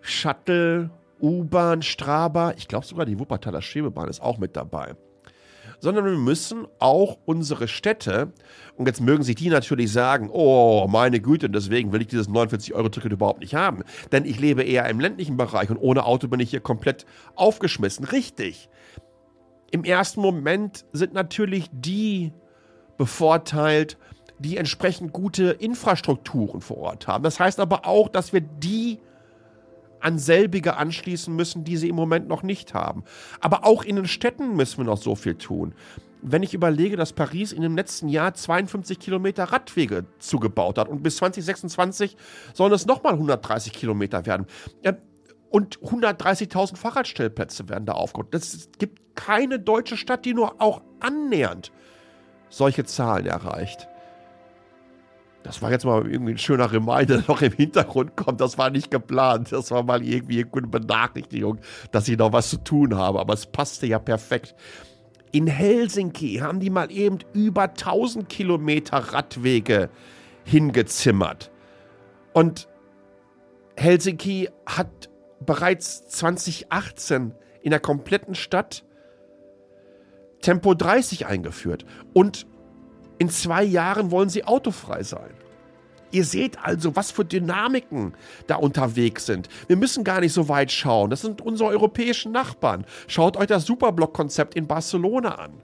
Shuttle, 0.00 0.90
U-Bahn, 1.20 1.82
Straba. 1.82 2.52
Ich 2.56 2.68
glaube 2.68 2.86
sogar 2.86 3.04
die 3.04 3.18
Wuppertaler 3.18 3.62
Schwebebahn 3.62 4.08
ist 4.08 4.20
auch 4.20 4.38
mit 4.38 4.54
dabei 4.54 4.94
sondern 5.80 6.04
wir 6.04 6.12
müssen 6.12 6.66
auch 6.78 7.18
unsere 7.24 7.68
Städte, 7.68 8.32
und 8.76 8.86
jetzt 8.86 9.00
mögen 9.00 9.22
sich 9.22 9.36
die 9.36 9.50
natürlich 9.50 9.92
sagen, 9.92 10.30
oh, 10.32 10.86
meine 10.88 11.20
Güte, 11.20 11.48
deswegen 11.48 11.92
will 11.92 12.00
ich 12.00 12.08
dieses 12.08 12.28
49-Euro-Ticket 12.28 13.12
überhaupt 13.12 13.40
nicht 13.40 13.54
haben. 13.54 13.84
Denn 14.10 14.24
ich 14.24 14.40
lebe 14.40 14.62
eher 14.62 14.88
im 14.88 14.98
ländlichen 14.98 15.36
Bereich 15.36 15.70
und 15.70 15.78
ohne 15.78 16.04
Auto 16.04 16.26
bin 16.26 16.40
ich 16.40 16.50
hier 16.50 16.60
komplett 16.60 17.06
aufgeschmissen. 17.36 18.04
Richtig. 18.04 18.68
Im 19.70 19.84
ersten 19.84 20.20
Moment 20.20 20.84
sind 20.92 21.14
natürlich 21.14 21.68
die 21.72 22.32
bevorteilt, 22.96 23.96
die 24.38 24.56
entsprechend 24.56 25.12
gute 25.12 25.50
Infrastrukturen 25.50 26.60
vor 26.60 26.78
Ort 26.78 27.06
haben. 27.06 27.24
Das 27.24 27.38
heißt 27.38 27.60
aber 27.60 27.86
auch, 27.86 28.08
dass 28.08 28.32
wir 28.32 28.40
die 28.40 28.98
an 30.04 30.18
selbige 30.18 30.76
anschließen 30.76 31.34
müssen, 31.34 31.64
die 31.64 31.76
sie 31.76 31.88
im 31.88 31.96
Moment 31.96 32.28
noch 32.28 32.42
nicht 32.42 32.74
haben. 32.74 33.04
Aber 33.40 33.64
auch 33.64 33.84
in 33.84 33.96
den 33.96 34.06
Städten 34.06 34.54
müssen 34.54 34.78
wir 34.78 34.84
noch 34.84 34.98
so 34.98 35.14
viel 35.14 35.34
tun. 35.34 35.74
Wenn 36.20 36.42
ich 36.42 36.54
überlege, 36.54 36.96
dass 36.96 37.12
Paris 37.12 37.52
in 37.52 37.62
dem 37.62 37.76
letzten 37.76 38.08
Jahr 38.08 38.34
52 38.34 38.98
Kilometer 38.98 39.44
Radwege 39.44 40.06
zugebaut 40.18 40.78
hat 40.78 40.88
und 40.88 41.02
bis 41.02 41.16
2026 41.16 42.16
sollen 42.52 42.72
es 42.72 42.86
nochmal 42.86 43.14
130 43.14 43.72
Kilometer 43.72 44.24
werden. 44.26 44.46
Und 45.50 45.78
130.000 45.80 46.76
Fahrradstellplätze 46.76 47.68
werden 47.68 47.86
da 47.86 47.92
aufgebaut. 47.92 48.34
Es 48.34 48.70
gibt 48.78 49.16
keine 49.16 49.58
deutsche 49.58 49.96
Stadt, 49.96 50.24
die 50.24 50.34
nur 50.34 50.60
auch 50.60 50.82
annähernd 51.00 51.72
solche 52.48 52.84
Zahlen 52.84 53.26
erreicht. 53.26 53.88
Das 55.44 55.60
war 55.60 55.70
jetzt 55.70 55.84
mal 55.84 56.10
irgendwie 56.10 56.32
ein 56.32 56.38
schöner 56.38 56.72
Reminder, 56.72 57.18
der 57.18 57.24
noch 57.28 57.42
im 57.42 57.52
Hintergrund 57.52 58.16
kommt. 58.16 58.40
Das 58.40 58.56
war 58.56 58.70
nicht 58.70 58.90
geplant. 58.90 59.52
Das 59.52 59.70
war 59.70 59.82
mal 59.82 60.02
irgendwie 60.02 60.46
eine 60.50 60.66
Benachrichtigung, 60.66 61.58
dass 61.92 62.08
ich 62.08 62.16
noch 62.16 62.32
was 62.32 62.48
zu 62.48 62.56
tun 62.56 62.96
habe. 62.96 63.20
Aber 63.20 63.34
es 63.34 63.44
passte 63.44 63.86
ja 63.86 63.98
perfekt. 63.98 64.54
In 65.32 65.46
Helsinki 65.46 66.36
haben 66.36 66.60
die 66.60 66.70
mal 66.70 66.90
eben 66.90 67.18
über 67.34 67.64
1000 67.64 68.26
Kilometer 68.28 68.96
Radwege 68.96 69.90
hingezimmert. 70.44 71.50
Und 72.32 72.66
Helsinki 73.76 74.48
hat 74.64 75.10
bereits 75.44 76.08
2018 76.08 77.34
in 77.60 77.70
der 77.70 77.80
kompletten 77.80 78.34
Stadt 78.34 78.82
Tempo 80.40 80.72
30 80.72 81.26
eingeführt. 81.26 81.84
Und 82.14 82.46
in 83.18 83.28
zwei 83.28 83.64
Jahren 83.64 84.10
wollen 84.10 84.28
sie 84.28 84.44
autofrei 84.44 85.02
sein. 85.02 85.30
Ihr 86.10 86.24
seht 86.24 86.58
also, 86.62 86.94
was 86.94 87.10
für 87.10 87.24
Dynamiken 87.24 88.14
da 88.46 88.56
unterwegs 88.56 89.26
sind. 89.26 89.48
Wir 89.66 89.76
müssen 89.76 90.04
gar 90.04 90.20
nicht 90.20 90.32
so 90.32 90.48
weit 90.48 90.70
schauen. 90.70 91.10
Das 91.10 91.22
sind 91.22 91.40
unsere 91.40 91.70
europäischen 91.70 92.30
Nachbarn. 92.30 92.86
Schaut 93.08 93.36
euch 93.36 93.48
das 93.48 93.66
Superblock-Konzept 93.66 94.54
in 94.54 94.68
Barcelona 94.68 95.34
an. 95.34 95.54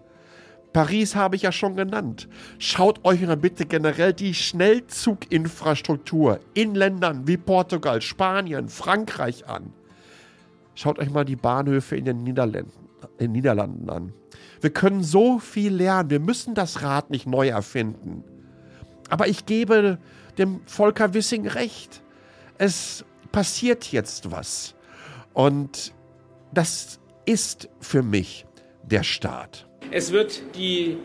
Paris 0.72 1.14
habe 1.14 1.36
ich 1.36 1.42
ja 1.42 1.52
schon 1.52 1.76
genannt. 1.76 2.28
Schaut 2.58 3.04
euch 3.04 3.20
mal 3.20 3.36
bitte 3.36 3.66
generell 3.66 4.12
die 4.12 4.34
Schnellzuginfrastruktur 4.34 6.40
in 6.54 6.74
Ländern 6.74 7.28
wie 7.28 7.36
Portugal, 7.36 8.02
Spanien, 8.02 8.68
Frankreich 8.68 9.48
an. 9.48 9.72
Schaut 10.74 10.98
euch 10.98 11.10
mal 11.10 11.24
die 11.24 11.36
Bahnhöfe 11.36 11.96
in 11.96 12.04
den 12.04 12.22
Niederlanden, 12.22 12.79
in 13.18 13.26
den 13.26 13.32
Niederlanden 13.32 13.90
an. 13.90 14.12
Wir 14.60 14.70
können 14.70 15.02
so 15.02 15.38
viel 15.38 15.74
lernen. 15.74 16.10
Wir 16.10 16.20
müssen 16.20 16.54
das 16.54 16.82
Rad 16.82 17.10
nicht 17.10 17.26
neu 17.26 17.48
erfinden. 17.48 18.24
Aber 19.08 19.26
ich 19.28 19.46
gebe 19.46 19.98
dem 20.38 20.60
Volker 20.66 21.14
Wissing 21.14 21.46
recht. 21.46 22.02
Es 22.58 23.04
passiert 23.32 23.90
jetzt 23.90 24.30
was. 24.30 24.74
Und 25.32 25.92
das 26.52 27.00
ist 27.26 27.68
für 27.80 28.02
mich 28.02 28.46
der 28.82 29.02
Staat. 29.02 29.66
Es 29.90 30.12
wird 30.12 30.42
die, 30.56 30.98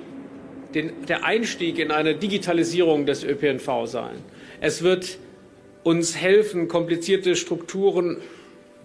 den, 0.74 1.06
der 1.08 1.24
Einstieg 1.24 1.80
in 1.80 1.92
eine 1.92 2.16
Digitalisierung 2.16 3.06
des 3.06 3.24
ÖPNV 3.24 3.86
sein. 3.86 4.18
Es 4.60 4.82
wird 4.82 5.18
uns 5.84 6.16
helfen, 6.16 6.68
komplizierte 6.68 7.36
Strukturen 7.36 8.18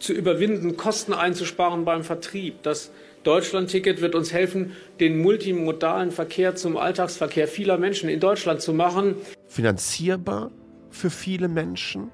zu 0.01 0.13
überwinden, 0.13 0.77
Kosten 0.77 1.13
einzusparen 1.13 1.85
beim 1.85 2.03
Vertrieb. 2.03 2.63
Das 2.63 2.91
Deutschlandticket 3.23 4.01
wird 4.01 4.15
uns 4.15 4.33
helfen, 4.33 4.73
den 4.99 5.21
multimodalen 5.21 6.11
Verkehr 6.11 6.57
zum 6.57 6.77
Alltagsverkehr 6.77 7.47
vieler 7.47 7.77
Menschen 7.77 8.09
in 8.09 8.19
Deutschland 8.19 8.63
zu 8.63 8.73
machen. 8.73 9.17
Finanzierbar 9.47 10.51
für 10.91 11.11
viele 11.11 11.49
Menschen. 11.49 12.11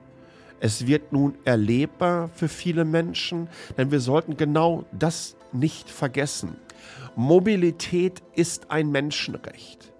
Es 0.59 0.87
wird 0.87 1.13
nun 1.13 1.35
erlebbar 1.45 2.31
für 2.35 2.49
viele 2.49 2.85
Menschen, 2.85 3.49
denn 3.77 3.91
wir 3.91 4.01
sollten 4.01 4.37
genau 4.37 4.85
das 4.93 5.37
nicht 5.53 5.89
vergessen. 5.89 6.57
Mobilität 7.15 8.23
ist 8.35 8.71
ein 8.71 8.91
Menschenrecht. 8.91 9.93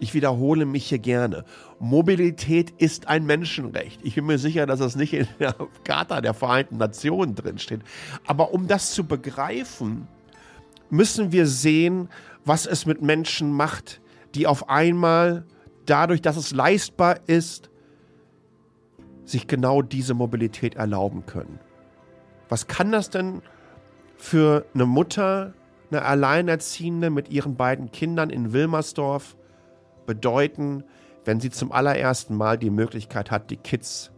Ich 0.00 0.14
wiederhole 0.14 0.64
mich 0.64 0.88
hier 0.88 0.98
gerne. 0.98 1.44
Mobilität 1.80 2.74
ist 2.76 3.08
ein 3.08 3.24
Menschenrecht. 3.24 4.00
Ich 4.04 4.14
bin 4.14 4.26
mir 4.26 4.38
sicher, 4.38 4.66
dass 4.66 4.80
das 4.80 4.96
nicht 4.96 5.14
in 5.14 5.26
der 5.38 5.54
Charta 5.84 6.20
der 6.20 6.34
Vereinten 6.34 6.76
Nationen 6.76 7.34
drinsteht. 7.34 7.80
Aber 8.26 8.52
um 8.52 8.68
das 8.68 8.92
zu 8.92 9.04
begreifen, 9.04 10.06
müssen 10.90 11.32
wir 11.32 11.46
sehen, 11.46 12.10
was 12.44 12.66
es 12.66 12.84
mit 12.84 13.00
Menschen 13.00 13.50
macht, 13.50 14.02
die 14.34 14.46
auf 14.46 14.68
einmal 14.68 15.46
dadurch, 15.86 16.20
dass 16.20 16.36
es 16.36 16.52
leistbar 16.52 17.20
ist, 17.26 17.70
sich 19.24 19.46
genau 19.46 19.80
diese 19.80 20.12
Mobilität 20.12 20.74
erlauben 20.74 21.24
können. 21.24 21.60
Was 22.50 22.66
kann 22.66 22.92
das 22.92 23.08
denn 23.08 23.40
für 24.18 24.66
eine 24.74 24.84
Mutter, 24.84 25.54
eine 25.90 26.02
Alleinerziehende 26.02 27.08
mit 27.08 27.30
ihren 27.30 27.56
beiden 27.56 27.90
Kindern 27.90 28.28
in 28.28 28.52
Wilmersdorf 28.52 29.36
bedeuten, 30.04 30.84
wenn 31.24 31.40
sie 31.40 31.50
zum 31.50 31.72
allerersten 31.72 32.34
Mal 32.34 32.58
die 32.58 32.70
Möglichkeit 32.70 33.30
hat, 33.30 33.50
die 33.50 33.56
Kids 33.56 34.10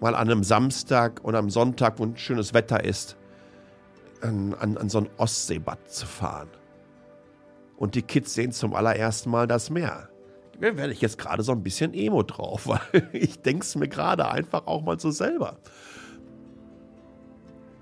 mal 0.00 0.14
an 0.14 0.30
einem 0.30 0.44
Samstag 0.44 1.24
oder 1.24 1.38
am 1.38 1.50
Sonntag, 1.50 1.98
wo 1.98 2.04
ein 2.04 2.16
schönes 2.16 2.54
Wetter 2.54 2.84
ist, 2.84 3.16
an, 4.20 4.54
an, 4.54 4.76
an 4.76 4.88
so 4.88 4.98
ein 4.98 5.08
Ostseebad 5.16 5.90
zu 5.90 6.06
fahren. 6.06 6.48
Und 7.76 7.94
die 7.94 8.02
Kids 8.02 8.34
sehen 8.34 8.52
zum 8.52 8.74
allerersten 8.74 9.30
Mal 9.30 9.46
das 9.46 9.70
Meer. 9.70 10.08
Da 10.60 10.76
werde 10.76 10.92
ich 10.92 11.00
jetzt 11.00 11.18
gerade 11.18 11.44
so 11.44 11.52
ein 11.52 11.62
bisschen 11.62 11.94
Emo 11.94 12.24
drauf, 12.24 12.66
weil 12.92 13.08
ich 13.12 13.40
denke 13.42 13.64
es 13.64 13.76
mir 13.76 13.88
gerade 13.88 14.28
einfach 14.28 14.66
auch 14.66 14.82
mal 14.82 14.98
so 14.98 15.10
selber. 15.10 15.58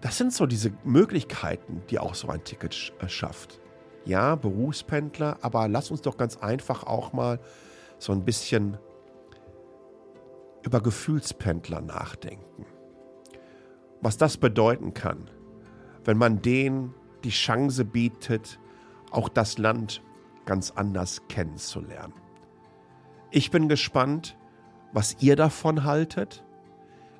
Das 0.02 0.19
sind 0.19 0.33
so 0.33 0.47
diese 0.47 0.73
Möglichkeiten, 0.85 1.83
die 1.88 1.99
auch 1.99 2.14
so 2.14 2.28
ein 2.28 2.45
Ticket 2.45 2.93
äh, 3.00 3.09
schafft. 3.09 3.61
Ja, 4.05 4.37
Berufspendler, 4.37 5.38
aber 5.40 5.66
lass 5.69 5.90
uns 5.90 6.02
doch 6.02 6.16
ganz 6.16 6.37
einfach 6.37 6.85
auch 6.85 7.12
mal 7.12 7.40
so 7.99 8.12
ein 8.12 8.25
bisschen 8.25 8.79
über 10.62 10.81
Gefühlspendler 10.81 11.81
nachdenken. 11.81 12.67
Was 14.00 14.17
das 14.17 14.37
bedeuten 14.37 14.95
kann, 14.95 15.31
wenn 16.05 16.19
man 16.19 16.43
denen 16.43 16.95
die 17.25 17.31
Chance 17.31 17.85
bietet, 17.85 18.59
auch 19.11 19.29
das 19.29 19.59
Land 19.59 20.03
ganz 20.45 20.73
anders 20.73 21.23
kennenzulernen. 21.29 22.15
Ich 23.30 23.50
bin 23.50 23.69
gespannt, 23.69 24.37
was 24.93 25.17
ihr 25.21 25.37
davon 25.37 25.85
haltet. 25.85 26.45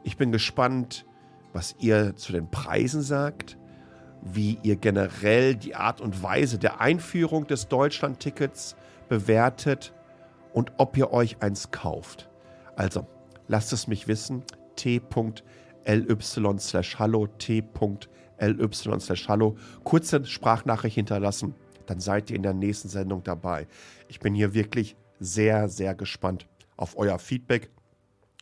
Ich 0.03 0.17
bin 0.17 0.33
gespannt, 0.33 1.07
was 1.53 1.75
ihr 1.79 2.17
zu 2.17 2.33
den 2.33 2.51
Preisen 2.51 3.03
sagt, 3.03 3.59
wie 4.23 4.59
ihr 4.63 4.77
generell 4.77 5.55
die 5.55 5.75
Art 5.75 6.01
und 6.01 6.23
Weise 6.23 6.59
der 6.59 6.81
Einführung 6.81 7.47
des 7.47 7.69
Deutschland-Tickets 7.69 8.77
bewertet 9.09 9.93
und 10.57 10.73
ob 10.79 10.97
ihr 10.97 11.13
euch 11.13 11.43
eins 11.43 11.71
kauft. 11.71 12.29
Also, 12.77 13.07
lasst 13.47 13.75
es 13.75 13.89
mich 13.89 14.09
wissen. 14.09 14.43
t.ly 14.75 15.03
slash 16.59 16.99
hallo, 16.99 17.27
t.ly 17.27 18.69
slash 18.73 19.29
hallo. 19.29 19.57
Kurze 19.85 20.25
Sprachnachricht 20.25 20.95
hinterlassen, 20.95 21.55
dann 21.85 22.01
seid 22.01 22.31
ihr 22.31 22.37
in 22.37 22.43
der 22.43 22.55
nächsten 22.55 22.89
Sendung 22.89 23.23
dabei. 23.23 23.69
Ich 24.09 24.19
bin 24.19 24.35
hier 24.35 24.55
wirklich 24.55 24.97
sehr, 25.21 25.69
sehr 25.69 25.95
gespannt 25.95 26.49
auf 26.79 26.97
euer 26.97 27.19
Feedback. 27.19 27.71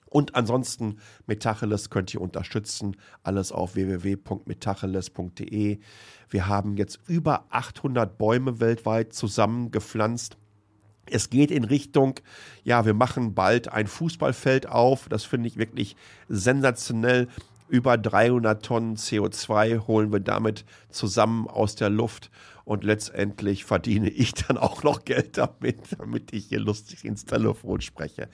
Und 0.09 0.37
ansonsten, 0.37 1.00
Metacheles 1.27 1.90
könnt 1.90 2.14
ihr 2.14 2.20
unterstützen. 2.20 2.96
Alles 3.24 3.50
auf 3.50 3.74
www.metacheles.de. 3.74 5.81
Wir 6.29 6.46
haben 6.46 6.77
jetzt 6.77 7.00
über 7.09 7.46
800 7.50 8.16
Bäume 8.16 8.61
weltweit 8.61 9.12
zusammengepflanzt. 9.12 10.38
Es 11.11 11.31
geht 11.31 11.51
in 11.51 11.64
Richtung, 11.64 12.21
ja, 12.62 12.87
wir 12.87 12.95
machen 12.95 13.35
bald 13.35 13.69
ein 13.69 13.87
Fußballfeld 13.87 14.69
auf. 14.69 15.09
Das 15.09 15.25
finde 15.25 15.49
ich 15.49 15.57
wirklich 15.57 15.97
sensationell. 16.29 17.29
Über 17.69 17.97
300 17.97 18.64
Tonnen 18.64 18.97
CO2 18.97 19.87
holen 19.87 20.12
wir 20.12 20.21
damit 20.21 20.64
zusammen 20.90 21.49
aus 21.49 21.77
der 21.77 21.90
Luft 21.90 22.31
und 22.64 22.85
letztendlich 22.85 23.64
verdiene 23.64 24.09
ich 24.09 24.35
dann 24.35 24.59
auch 24.59 24.83
noch 24.83 25.05
Geld 25.05 25.38
damit, 25.38 25.79
damit 25.99 26.33
ich 26.33 26.47
hier 26.47 26.61
lustig 26.61 27.05
ins 27.05 27.25
Telefon 27.25 27.81
spreche. 27.81 28.29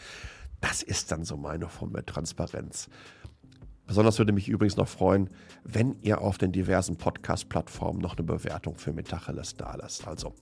Das 0.60 0.82
ist 0.82 1.10
dann 1.10 1.24
so 1.24 1.36
meine 1.36 1.68
Form 1.68 1.92
der 1.92 2.04
Transparenz. 2.04 2.88
Besonders 3.86 4.18
würde 4.18 4.32
mich 4.32 4.48
übrigens 4.48 4.76
noch 4.76 4.86
freuen, 4.86 5.30
wenn 5.64 5.96
ihr 6.00 6.20
auf 6.20 6.38
den 6.38 6.52
diversen 6.52 6.96
Podcast-Plattformen 6.96 8.00
noch 8.00 8.16
eine 8.16 8.24
Bewertung 8.24 8.76
für 8.76 8.92
Metacheles 8.92 9.56
da 9.56 9.74
lasst. 9.74 10.06
Also 10.06 10.34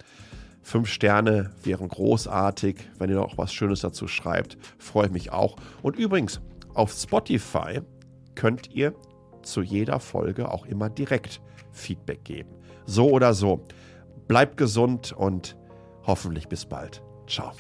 fünf 0.63 0.89
Sterne 0.89 1.51
wären 1.63 1.89
großartig. 1.89 2.77
Wenn 2.99 3.11
ihr 3.11 3.17
noch 3.17 3.39
was 3.39 3.53
Schönes 3.53 3.81
dazu 3.81 4.09
schreibt, 4.09 4.59
freue 4.79 5.07
ich 5.07 5.13
mich 5.13 5.33
auch. 5.33 5.57
Und 5.83 5.97
übrigens, 5.97 6.41
auf 6.75 6.93
Spotify 6.93 7.81
könnt 8.35 8.73
ihr 8.75 8.95
zu 9.43 9.63
jeder 9.63 10.01
Folge 10.01 10.51
auch 10.51 10.67
immer 10.67 10.91
direkt 10.91 11.41
Feedback 11.73 12.25
geben. 12.25 12.51
So 12.87 13.11
oder 13.11 13.35
so. 13.35 13.65
Bleibt 14.27 14.57
gesund 14.57 15.13
und 15.13 15.57
hoffentlich 16.07 16.49
bis 16.49 16.67
bald. 16.67 17.03
Ciao. 17.27 17.53